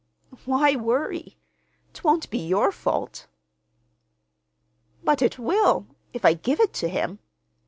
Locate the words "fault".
2.71-3.27